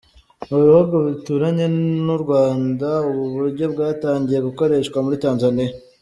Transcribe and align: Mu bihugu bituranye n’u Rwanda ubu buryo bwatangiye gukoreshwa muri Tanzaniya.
Mu 0.49 0.57
bihugu 0.65 0.95
bituranye 1.07 1.65
n’u 2.05 2.17
Rwanda 2.23 2.89
ubu 3.09 3.25
buryo 3.35 3.65
bwatangiye 3.73 4.39
gukoreshwa 4.47 4.97
muri 5.05 5.17
Tanzaniya. 5.25 5.73